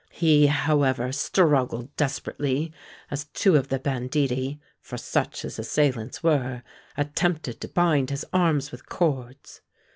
He, 0.09 0.47
however, 0.47 1.11
struggled 1.11 1.95
desperately, 1.95 2.73
as 3.11 3.25
two 3.35 3.55
of 3.55 3.67
the 3.67 3.77
banditti 3.77 4.59
(for 4.79 4.97
such 4.97 5.43
his 5.43 5.59
assailants 5.59 6.23
were) 6.23 6.63
attempted 6.97 7.61
to 7.61 7.67
bind 7.67 8.09
his 8.09 8.25
arms 8.33 8.71
with 8.71 8.89
cords. 8.89 9.61